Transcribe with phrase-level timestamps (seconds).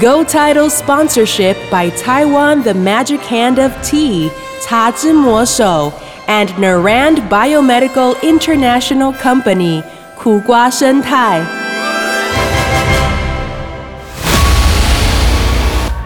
[0.00, 4.30] Go Title sponsorship by Taiwan The Magic Hand of Tea,
[4.62, 5.92] 茶之魔手
[6.26, 9.82] and Narand Biomedical International Company,
[10.14, 11.40] 苦瓜生态。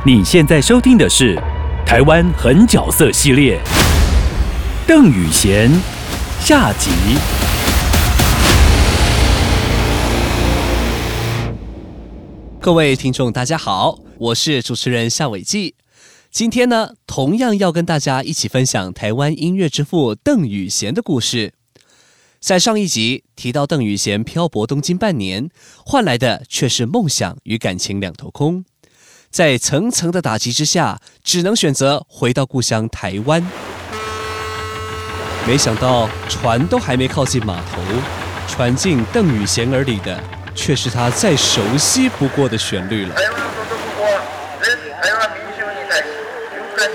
[0.05, 1.37] 你现在收听的是
[1.85, 3.61] 台湾狠角色系列，
[4.87, 5.71] 邓宇贤
[6.41, 6.91] 下集。
[12.68, 15.76] 各位听众，大家好，我是主持人夏伟记。
[16.30, 21.54] 今天呢，同样要跟大家一起分享台湾音乐之父邓宇贤的故事。
[22.42, 25.50] 在上一集提到，邓宇贤漂泊东京半年，
[25.86, 28.66] 换来的却是梦想与感情两头空。
[29.30, 33.42] 在层层的打击之下，只能选择回到故乡台湾。
[35.48, 37.82] 没想到船都还没靠近码头，
[38.46, 40.22] 传进邓宇贤耳里的，
[40.57, 43.15] 却是他再熟悉不过的旋律了。
[43.15, 44.07] 台湾所属国
[44.61, 46.07] 人台湾民主に対し
[46.57, 46.95] 勇敢に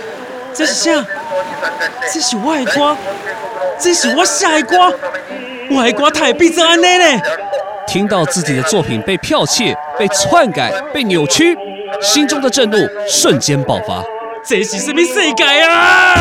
[0.53, 1.05] 这是啥？
[2.13, 2.97] 这是我的歌，
[3.79, 4.93] 这是我写的歌，
[5.69, 7.21] 我的歌太变成安尼呢？
[7.85, 11.57] 听到自己的作品被剽窃、被篡改、被扭曲，
[12.01, 14.03] 心中的震怒瞬间爆发。
[14.45, 16.15] 这是什么世界啊？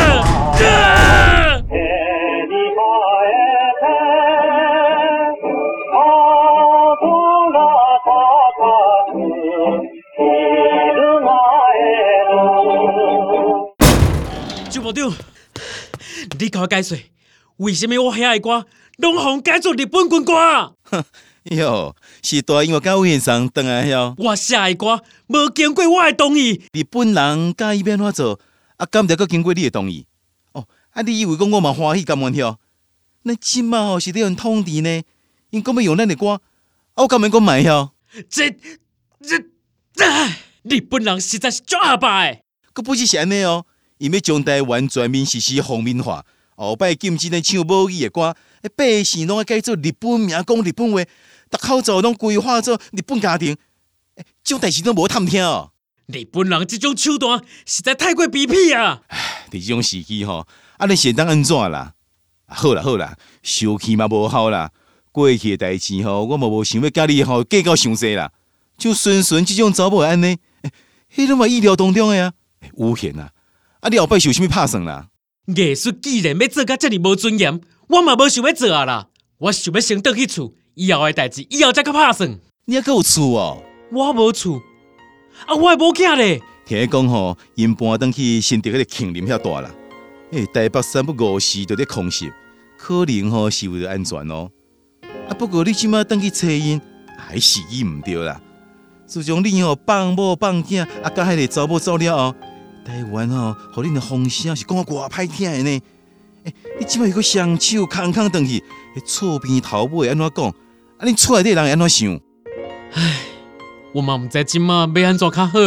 [0.59, 1.50] 啊
[16.42, 17.00] 你甲我解释，
[17.58, 20.74] 为什么我遐的歌拢互改做日本军歌？
[21.54, 28.40] 哟，是大因为甲委员上当来了，我写的歌无经过我的同意，日本人甲伊要安怎做，
[28.76, 30.04] 啊，敢着阁经过你的同意？
[30.50, 32.58] 哦，啊，你以为讲我嘛欢喜甘愿跳？
[33.24, 35.02] 咱即马吼是咧用通治呢，
[35.50, 36.40] 因讲要用咱的歌，
[36.94, 37.92] 啊，我甘愿讲买晓？
[38.28, 38.50] 这
[39.20, 42.42] 这唉，日本人实在是足阿白的。
[42.74, 43.64] 佮不是是安尼哦，
[44.02, 46.26] 伊要将台湾全面实施皇民化，
[46.56, 51.04] 后摆禁止咱唱无语的歌，诶，百姓拢爱改做日本名，讲日本话，
[51.48, 53.56] 逐口罩拢规划做日本家庭，
[54.16, 55.70] 诶，这种代志都无探听哦。
[56.06, 59.02] 日本人即种手段实在太过卑鄙啊！
[59.48, 60.48] 伫即种时期吼，
[60.78, 61.94] 啊，你是当安怎啦？
[62.46, 64.72] 啊好啦好啦，生气嘛无效啦。
[65.12, 68.32] 过去的代志吼，我嘛无想要甲你吼计较伤济啦。
[68.76, 70.72] 就顺顺即种查某安尼，欸
[71.14, 72.32] 迄拢嘛意料当中的啊。
[72.62, 73.30] 欸有限啊！
[73.82, 75.08] 啊，你后摆是有啥物拍算啦？
[75.46, 79.08] 艺术既然要做甲遮尔无尊严，我嘛无想要做啊啦！
[79.38, 82.38] 我想要先倒去厝，以后的代志以后再甲拍算。
[82.66, 83.60] 你还阁有厝哦？
[83.90, 84.62] 我无厝，
[85.46, 89.74] 啊，我的某囝咧，听伊讲吼，因搬转去新竹迄个庆林遐大啦。
[90.30, 92.30] 诶、台北三不五时就咧空袭，
[92.78, 94.48] 可能吼是为了安全哦。
[95.28, 96.80] 啊，不过你即马转去找因，
[97.18, 98.40] 还是伊毋对啦。
[99.06, 102.34] 自从你吼放某放囝，啊，甲迄个查某走了后，
[102.84, 105.82] 台湾吼，互恁的风声是讲啊偌歹听的呢。
[106.44, 108.62] 诶、你即摆又搁双手空空转去，
[108.96, 110.46] 迄厝边头尾安怎讲？
[110.46, 112.20] 啊，恁厝内底人安怎想？
[112.94, 113.20] 唉
[113.94, 115.58] 我嘛毋知即马要安怎较好。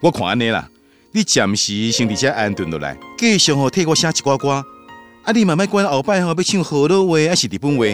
[0.00, 0.68] 我看安尼啦，
[1.12, 4.50] 你暂时先伫遮安顿落来，继续吼替我写一寡歌。
[4.50, 7.84] 啊，你慢慢管后摆吼要唱河洛话还是日本话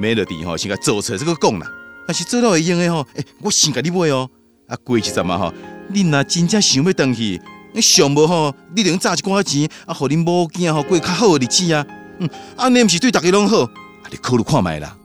[0.00, 1.66] ，melody 吼先甲做出来再个讲啦。
[2.06, 4.28] 但是做到会用的吼，诶、我先甲你买哦。
[4.66, 5.52] 啊，过一阵嘛吼，
[5.88, 7.40] 你若真正想要转去，
[7.72, 11.86] 你想无吼，你着榨一寡钱，啊，互恁某囝吼过较好的日子啊。
[12.18, 13.70] 嗯，安尼毋是对逐个拢好，啊，
[14.10, 14.96] 你考虑看觅啦。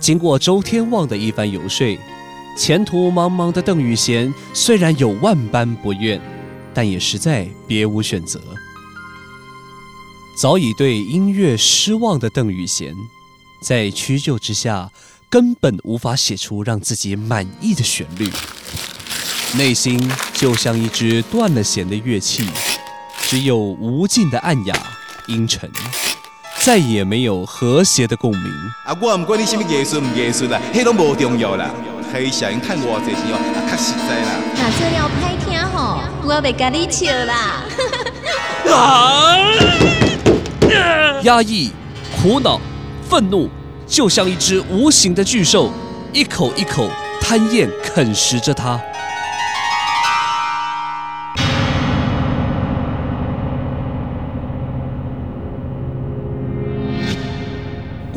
[0.00, 1.98] 经过周天旺的一番游说，
[2.56, 6.20] 前途茫茫的邓宇贤虽然有万般不愿，
[6.72, 8.40] 但也实在别无选择。
[10.40, 12.94] 早已对音乐失望的邓宇贤，
[13.60, 14.90] 在屈就之下，
[15.28, 18.30] 根本无法写出让自己满意的旋律，
[19.56, 19.98] 内心
[20.34, 22.46] 就像一支断了弦的乐器，
[23.22, 24.74] 只有无尽的暗哑
[25.26, 25.70] 阴沉，
[26.60, 28.42] 再也没有和谐的共鸣。
[28.86, 31.70] 啊，我唔管你什么艺术唔艺术啦，迄拢无重要啦。
[32.12, 34.30] 开社因趁偌济钱哦，啊，较实在啦。
[34.54, 37.64] 那这要歹听吼，我袂甲你笑啦。
[41.24, 41.72] 压抑、
[42.20, 42.60] 苦恼、
[43.08, 43.48] 愤怒，
[43.86, 45.72] 就像一只无形的巨兽，
[46.12, 46.90] 一口一口
[47.20, 48.78] 贪咽啃食着它。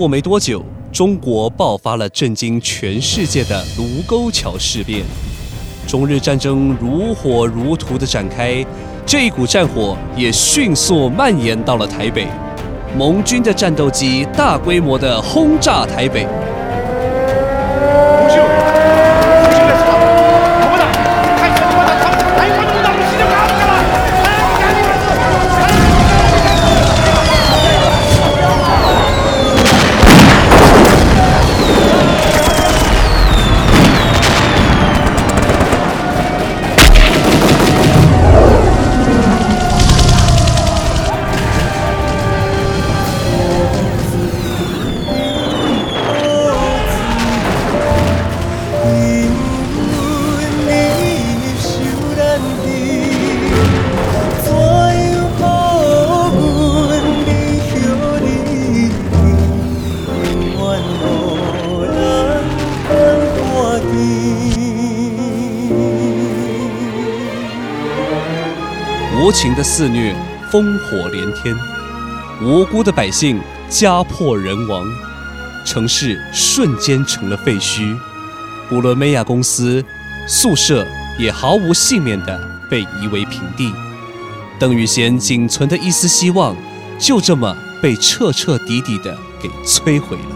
[0.01, 5.03] 过没多久，中国爆发了震惊全世界的卢沟桥事变，
[5.87, 8.65] 中日战争如火如荼的展开，
[9.05, 12.25] 这一股战火也迅速蔓延到了台北，
[12.97, 16.25] 盟军的战斗机大规模的轰炸台北。
[69.63, 70.15] 肆虐，
[70.51, 71.55] 烽火连天，
[72.41, 74.85] 无辜的百姓家破人亡，
[75.65, 77.95] 城市瞬间成了废墟。
[78.69, 79.83] 古伦美亚公司
[80.27, 80.85] 宿舍
[81.19, 83.71] 也毫无幸免的被夷为平地，
[84.59, 86.55] 邓宇贤仅存的一丝希望，
[86.97, 90.35] 就这么被彻彻底底的给摧毁了。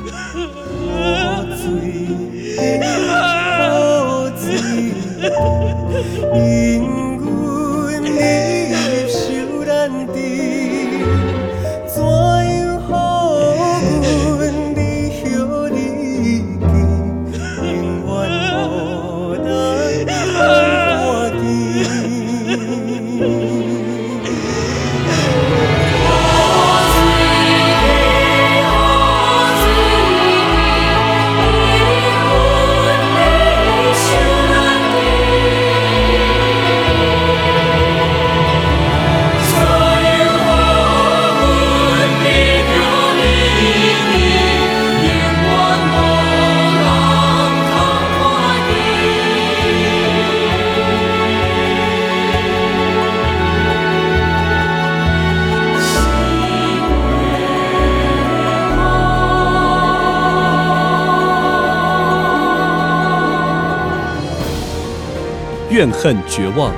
[65.86, 66.74] 怨恨、绝望，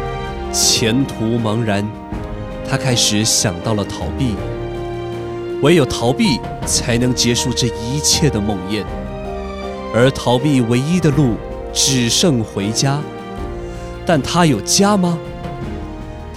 [0.51, 1.87] 前途茫然，
[2.69, 4.35] 他开始想到了逃避。
[5.61, 8.83] 唯有逃避，才能结束这一切的梦魇。
[9.95, 11.35] 而逃避唯一的路，
[11.71, 12.99] 只剩回家。
[14.05, 15.17] 但他有家吗？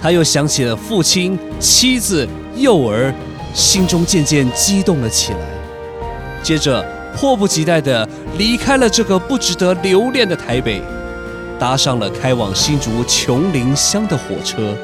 [0.01, 2.25] 他又想起了父亲、妻子、
[2.55, 3.13] 幼儿，
[3.53, 5.39] 心中渐渐激动了起来。
[6.41, 6.81] 接着，
[7.17, 8.07] 迫不及待地
[8.37, 10.81] 离开了这个不值得留恋的台北。
[11.61, 14.75] 搭上了开往新竹琼林乡的火车。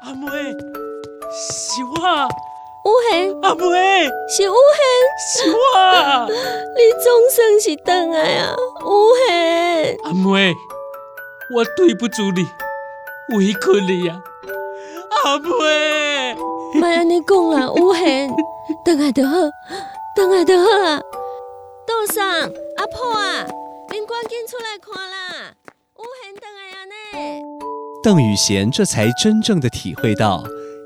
[0.00, 0.26] 阿妹，
[1.30, 2.28] 是我，
[2.84, 4.78] 有贤，阿妹，是有贤，
[5.32, 8.86] 是我，你总算是回来啊，有
[9.26, 9.96] 贤。
[10.04, 10.54] 阿妹，
[11.54, 12.46] 我对不住你，
[13.36, 14.20] 委屈你呀，
[15.24, 16.36] 阿妹。
[16.74, 18.30] 莫安尼讲啦， 有贤，
[18.84, 19.36] 回来就好，
[20.16, 21.00] 回来就好啊。
[21.86, 22.26] 道上
[22.76, 23.46] 阿婆啊，
[23.88, 25.54] 恁赶紧出来看啦，
[25.96, 26.92] 有贤回来啊呢。
[28.02, 30.44] 邓宇贤这才真正的体会到，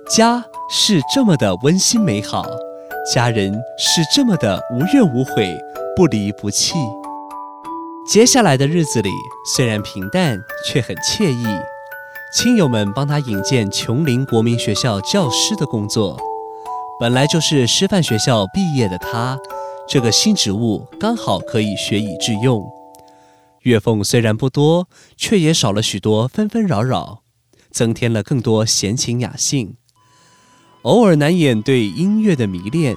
[0.09, 2.45] 家是这么的温馨美好，
[3.15, 5.57] 家人是这么的无怨无悔、
[5.97, 6.75] 不离不弃。
[8.07, 9.09] 接下来的日子里，
[9.57, 11.47] 虽然平淡，却很惬意。
[12.35, 16.21] 亲友们帮他引荐琼林国民学校教师的工作，
[17.01, 19.39] 本来就是师范学校毕业的他，
[19.89, 22.63] 这个新职务刚好可以学以致用。
[23.63, 27.23] 月俸虽然不多，却也少了许多纷纷扰扰，
[27.71, 29.77] 增添了更多闲情雅兴。
[30.89, 32.97] 偶尔难掩对音乐的迷恋，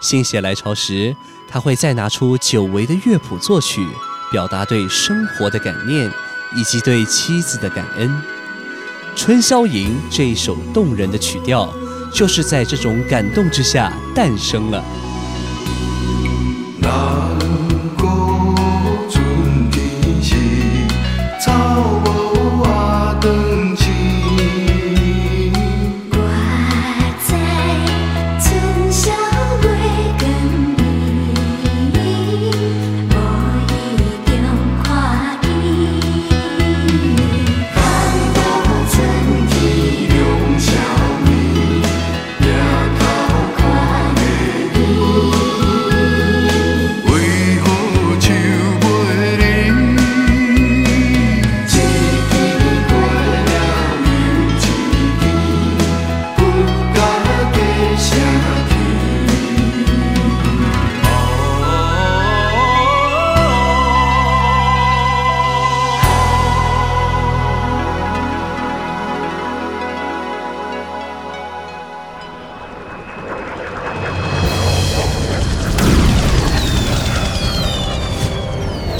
[0.00, 1.14] 心血来潮时，
[1.48, 3.86] 他会再拿出久违的乐谱作曲，
[4.32, 6.10] 表达对生活的感念
[6.56, 8.08] 以及对妻子的感恩。
[9.14, 11.72] 《春宵吟》这一首动人的曲调，
[12.12, 14.84] 就是在这种感动之下诞生了。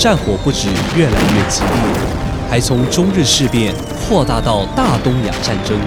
[0.00, 1.71] 战火不止越来越激烈，
[2.49, 3.75] 还从中日事变
[4.09, 5.78] 扩大到大东亚战争。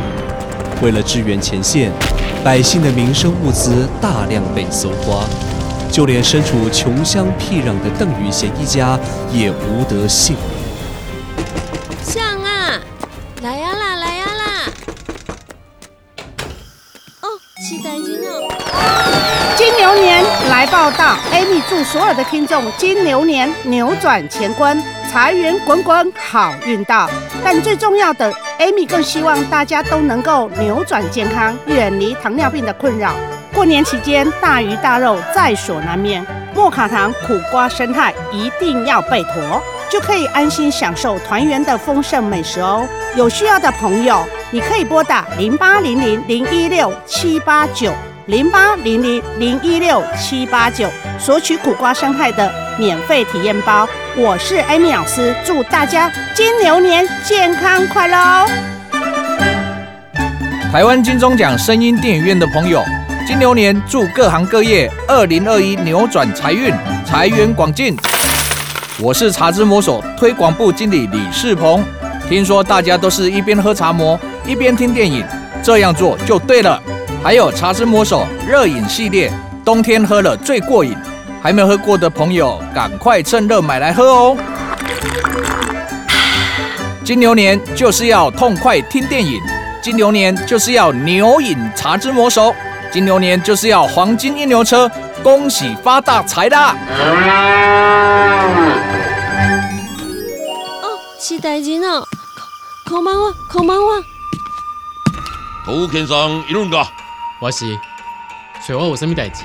[0.83, 1.91] 为了支援前线，
[2.43, 5.25] 百姓的民生物资大量被搜刮，
[5.91, 8.99] 就连身处穷乡僻壤的邓宇贤一家
[9.31, 10.35] 也无得幸
[21.93, 27.07] 所有的听众金牛年扭转乾坤，财源滚滚，好运到。
[27.43, 33.13] 但最重要的，Amy 更希望大家都能够扭转健康，远离糖尿病的困扰。
[33.53, 42.87] 过年期间，大鱼大肉在所难免，莫卡糖苦瓜生态一定要备妥，就可以安心享受团圆的丰盛美食哦。
[43.15, 47.93] 有需要的朋友，你可以拨打零八零零零一六七八九。
[48.27, 50.89] 零八零零零一六七八九
[51.19, 52.49] 索取苦瓜生态的
[52.79, 53.85] 免费体验包。
[54.15, 58.47] 我是 Amy 老师，祝大家金牛年健康快乐哦！
[60.71, 62.81] 台湾金钟奖声音电影院的朋友，
[63.27, 66.73] 金牛年祝各行各业二零二一扭转财运，
[67.05, 67.93] 财源广进。
[69.01, 71.83] 我是茶之魔手推广部经理李世鹏。
[72.29, 75.25] 听说大家都是一边喝茶魔一边听电影，
[75.61, 76.81] 这样做就对了。
[77.23, 79.31] 还有茶之魔手热饮系列，
[79.63, 80.93] 冬天喝了最过瘾。
[81.41, 84.37] 还没喝过的朋友，赶快趁热买来喝哦！
[87.03, 89.41] 金牛年就是要痛快听电影，
[89.81, 92.53] 金牛年就是要牛饮茶之魔手，
[92.91, 94.89] 金牛年就是要黄金一牛车，
[95.21, 96.75] 恭喜发大财啦！
[100.81, 100.87] 哦，
[101.19, 102.05] 是代志哦。
[102.85, 104.03] 空帮我，空帮我。
[105.65, 106.85] 涂先生，一路噶。
[107.43, 107.77] 我是，
[108.65, 109.43] 找我有啥物代志？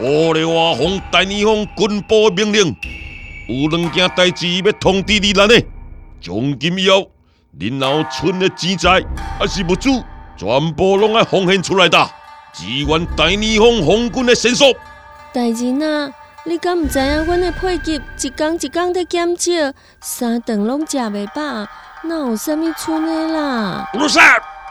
[0.00, 2.76] 我来话奉大日本军部的命令，
[3.46, 5.64] 有两件代志要通知你咱的。
[6.20, 7.08] 从今以后，
[7.56, 9.00] 恁老村的钱财
[9.38, 9.90] 还是物资，
[10.36, 12.04] 全部拢要奉献出来的，
[12.52, 14.74] 支援大日本皇军的神速。
[15.32, 16.12] 大人啊，
[16.44, 19.52] 你敢毋知影阮的配给一工一工在减少，
[20.00, 21.68] 三顿拢食袂饱，
[22.08, 23.88] 哪有啥物剩的啦？
[23.94, 24.20] 乌鲁萨，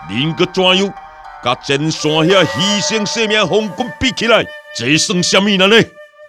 [0.10, 0.94] 恁个怎样？
[1.44, 4.46] 甲前线遐牺牲性命红军比起来，
[4.78, 5.76] 这算什么呢？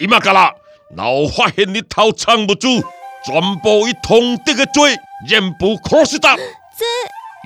[0.00, 0.52] 伊嘛甲啦，
[0.96, 2.66] 老发现你偷藏物资，
[3.24, 4.96] 全部以通敌的罪，
[5.28, 6.36] 严部 cross 打。
[6.36, 6.44] 这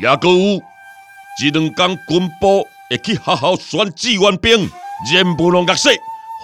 [0.02, 0.62] 也搁有，
[1.38, 4.70] 这两天军部会去学校选志愿兵，
[5.12, 5.90] 严部拢压死，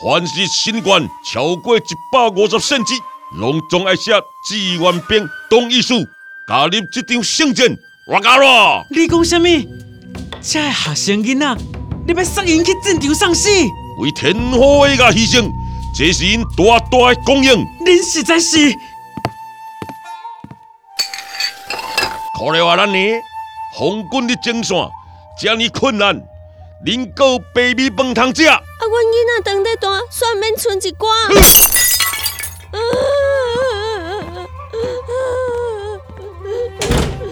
[0.03, 1.81] 凡是新官超过一
[2.13, 2.95] 百五十甚至，
[3.39, 4.13] 拢总爱写
[4.47, 6.07] 志愿兵同意书，
[6.47, 7.67] 加入这场圣战。
[8.07, 9.49] 我讲咯，你讲什么？
[10.47, 11.57] 这个学生囡仔，
[12.07, 13.49] 你要杀因去战场送死？
[13.99, 15.51] 为天火的个牺牲，
[15.97, 17.65] 这是因大大的功用。
[17.81, 18.71] 恁实在是，
[22.39, 22.99] 可怜话咱呢，
[23.73, 24.77] 红军的前线
[25.41, 26.23] 这么困难，
[26.85, 28.47] 恁个白米饭通食？
[28.47, 31.09] 啊，阮囡仔长得大，算免剩一寡。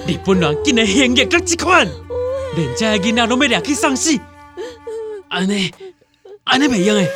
[0.09, 1.87] 日本人竟然行逆到这款！
[2.55, 4.19] 连这个囡仔拢要掠去送死，
[5.29, 5.71] 安尼
[6.45, 7.09] 安尼袂用诶！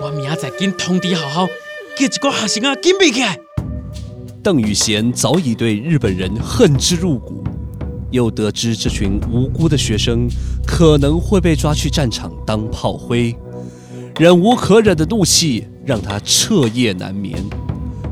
[0.00, 1.46] 我明仔载紧通知学校，
[1.96, 3.38] 叫一个学生啊紧闭起来。
[4.42, 7.44] 邓宇贤早已对日本人恨之入骨，
[8.10, 10.26] 又得知这群无辜的学生
[10.66, 13.36] 可能会被抓去战场当炮灰，
[14.18, 17.38] 忍无可忍的怒气让他彻夜难眠，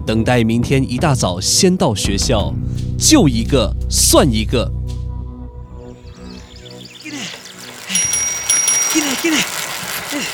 [0.04, 2.52] 等待明天一大早先到学校，
[2.98, 4.70] 救一个算一个。
[9.24, 9.38] 进来，
[10.10, 10.26] 进来！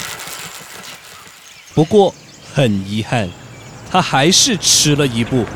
[1.76, 2.12] 不过
[2.52, 3.28] 很遗憾，
[3.88, 5.46] 他还是迟了一步。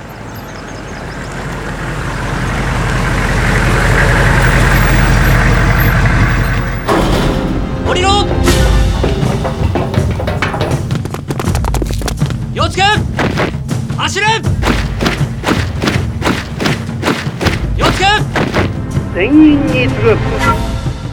[19.14, 20.16] 全員に次ぐ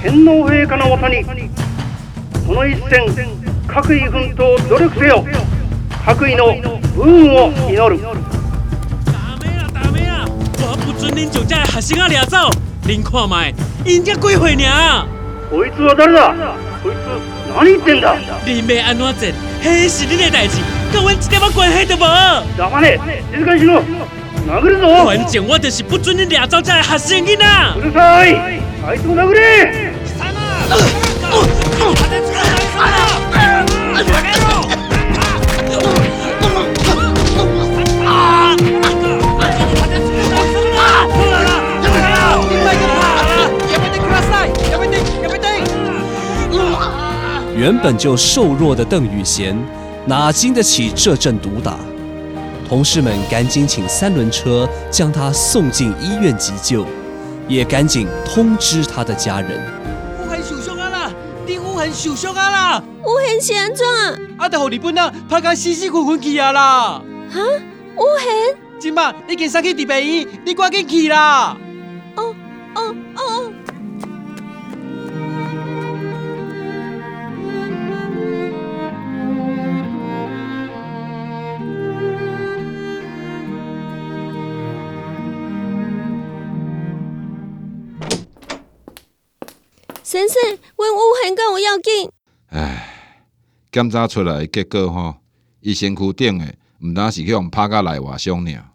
[0.01, 1.23] 天皇陛下のもとに
[2.48, 3.05] この一戦
[3.67, 5.24] 各位奮闘努力せよ。
[6.05, 6.55] 各位の
[6.98, 8.00] 運を祈る。
[9.05, 10.25] 打咩啊打咩啊！
[10.60, 12.50] 我不准恁就这学生啊掠走，
[12.86, 13.53] 恁看卖，
[13.86, 15.05] 因才几岁尔？
[15.50, 16.33] こいつは誰だ？
[16.83, 16.98] こいつ
[17.53, 18.15] 何言ってんだ？
[18.45, 19.33] 恁要安怎整？
[19.63, 20.60] 迄是恁的代志，
[20.91, 22.03] 跟阮一点仔关系都无。
[22.57, 23.00] 黙れ
[23.31, 23.83] 静かにしろ。
[24.50, 25.05] 殴るぞ。
[25.05, 27.45] 反正我就是不准恁掠走这学生囡仔。
[27.77, 28.36] うるさい。
[28.83, 29.93] あいつを殴れ
[47.53, 49.55] 原本就瘦弱的邓宇贤，
[50.07, 51.75] 哪经得起这阵毒打？
[52.67, 56.85] 同事们赶紧请三轮车将他送进医院急救，
[57.47, 59.80] 也赶紧通知他的家人。
[61.81, 62.83] 有痕受伤啊啦！
[62.97, 63.83] 你有痕是安怎？
[64.38, 67.01] 啊，得互日本人，拍甲死死困困去啊啦！
[67.31, 67.39] 哈？
[67.39, 68.57] 有痕？
[68.79, 71.57] 今嘛已经送去伫病院，你赶紧去啦！
[72.15, 72.35] 哦
[72.75, 73.50] 哦哦！
[90.11, 90.41] 先生，
[90.75, 92.11] 阮有痕敢有要紧？
[92.47, 93.15] 唉，
[93.71, 95.15] 检查出来的结果吼，
[95.61, 98.65] 伊身躯顶的毋单是去互拍甲内外伤尔，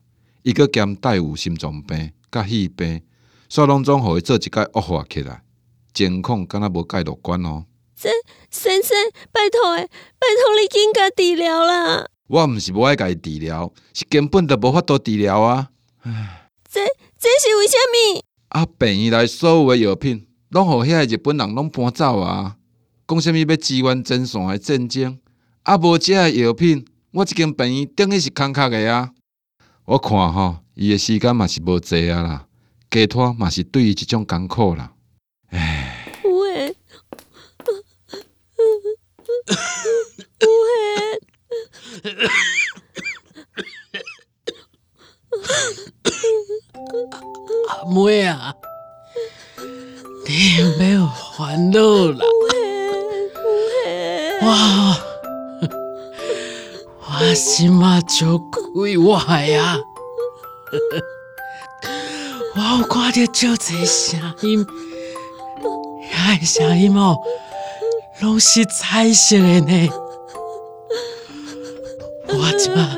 [0.45, 3.03] 伊阁兼带有心脏病、甲肺病，
[3.51, 5.43] 煞拢总互伊做一届恶化起来，
[5.93, 7.67] 情况敢若无介乐观哦。
[7.95, 8.09] 这
[8.51, 8.97] 先生，
[9.31, 9.83] 拜托诶，
[10.19, 12.07] 拜托你紧甲治疗啦！
[12.29, 15.69] 我毋是无爱家己治疗，是根本就无法度治疗啊！
[16.01, 16.81] 唉这
[17.19, 18.25] 这是为虾米？
[18.49, 22.57] 啊，病院内所有的药品，拢互遐日本人拢搬走啊！
[23.09, 25.19] 讲啥物要支援前线的战争，
[25.63, 29.13] 啊无遮的药品，我即间病院等于是空壳的啊！
[29.85, 32.47] 我看吼，伊的时间嘛是无济啊啦，
[32.91, 34.93] 家拖嘛是对伊一种艰苦啦。
[35.51, 36.77] 唉，有诶，
[40.41, 41.21] 有诶。
[47.69, 48.55] 阿妹啊，
[50.29, 51.79] 你没有烦恼
[52.11, 52.25] 啦？
[54.43, 54.99] 哇，
[57.21, 58.55] 我心嘛就开
[59.27, 59.79] 怀呀！
[62.57, 64.67] 我有看到就这声音，
[66.13, 67.17] 遐个声音哦，
[68.21, 69.89] 拢是彩色的呢。
[72.29, 72.97] 我即马，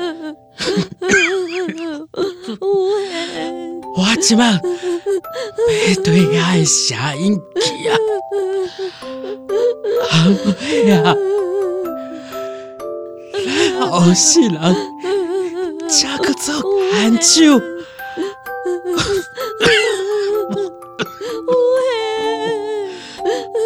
[3.95, 4.59] 我即马
[5.19, 7.91] 要对遐个声音去啊！
[10.11, 11.15] 阿妹啊，
[13.33, 14.57] 咱后世人
[15.87, 16.47] 才去做
[16.93, 17.59] 研究。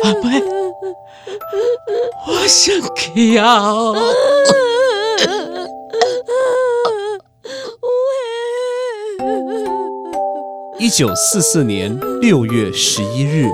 [0.03, 0.43] 阿妹，
[2.27, 3.93] 我想去啊！
[10.95, 13.49] 九四四年六月十一日，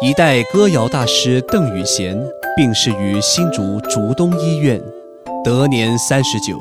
[0.00, 2.16] 一代歌谣大师邓宇贤
[2.56, 4.80] 病逝于新竹竹东医院，
[5.42, 6.56] 得年三十九。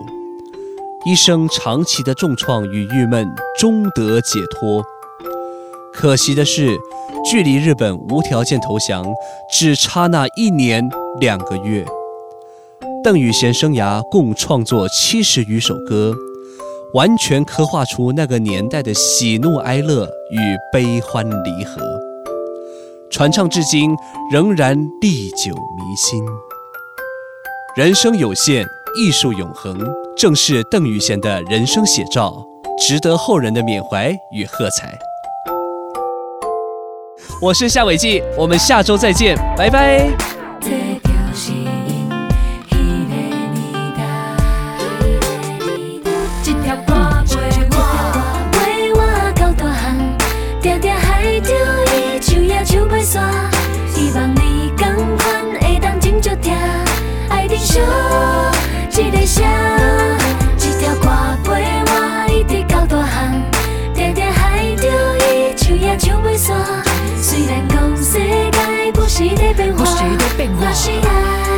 [1.05, 4.83] 一生长期的重创与郁闷终得解脱。
[5.93, 6.75] 可惜的是，
[7.23, 9.05] 距离日本无条件投降
[9.51, 11.85] 只差那一年两个月。
[13.03, 16.15] 邓宇贤生涯共创作七十余首歌。
[16.93, 21.81] 完全刻画出那个年代的喜怒哀乐与悲欢离合，
[23.09, 23.95] 传唱至今
[24.31, 26.21] 仍然历久弥新。
[27.77, 28.65] 人生有限，
[28.97, 29.79] 艺术永恒，
[30.17, 32.45] 正是邓玉贤的人生写照，
[32.77, 34.99] 值得后人的缅怀与喝彩。
[37.41, 40.40] 我是夏伟记，我们下周再见，拜拜。
[70.17, 71.50] 在变化，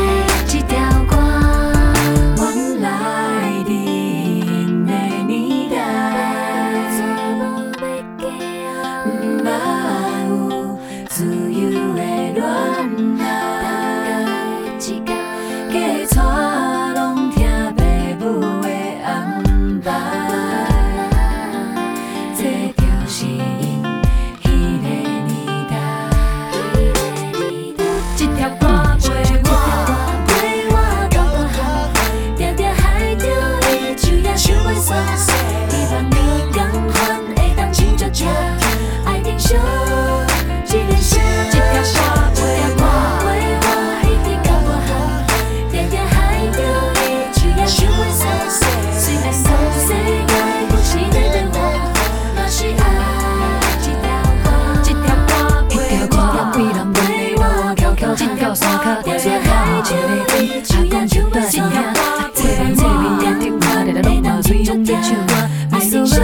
[65.03, 65.31] 水风在唱歌，
[65.69, 65.99] 咪说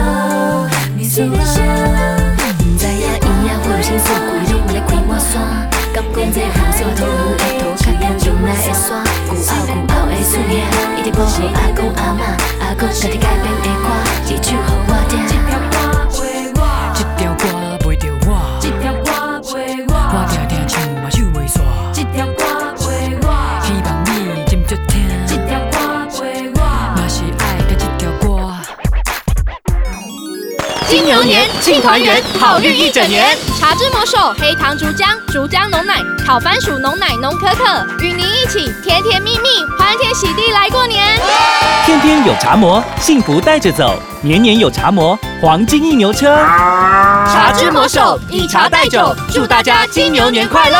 [0.96, 2.16] 咪说啦。
[2.60, 5.68] 毋知影伊啊有心事，规拢咧开我山。
[5.92, 9.04] 敢讲这红线土牛的土，较严重来会耍。
[9.28, 10.64] 古后古后的事业，
[10.96, 12.24] 一直保护阿公阿嬷，
[12.60, 13.44] 阿公家己改编
[31.70, 33.24] 庆团圆，好运一整年。
[33.56, 41.16] 茶之魔手黑糖竹浆，竹浆浓奶，烤番薯浓奶浓可可，与您一起甜甜蜜蜜，欢天喜地来过年。
[41.86, 46.34] 天天有茶魔，幸福带着走；年年有茶魔，黄金一牛车。
[46.34, 50.76] 茶之魔手以茶代酒，祝大家金牛年快乐。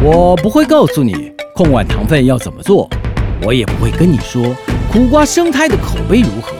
[0.00, 2.88] 我不会告诉你控碗糖分要怎么做，
[3.42, 4.54] 我也不会跟你说
[4.92, 6.55] 苦瓜生态的口碑如何。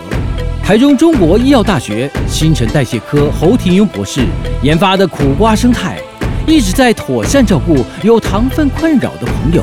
[0.67, 4.27] 台中中国医药大学新陈代谢科侯廷庸博士
[4.63, 5.97] 研发的苦瓜生态，
[6.45, 9.63] 一直在妥善照顾有糖分困扰的朋友。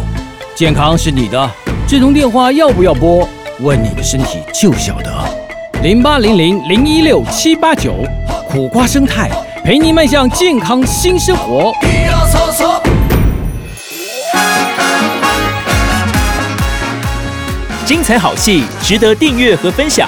[0.55, 1.51] 健康是你的，
[1.85, 3.27] 这通电话要不要拨？
[3.59, 5.11] 问你的身体就晓得。
[5.81, 7.95] 零八零零零一六七八九，
[8.47, 9.29] 苦瓜生态
[9.61, 11.73] 陪你迈向健康新生活。
[17.85, 20.07] 精彩好戏值得订阅和分享，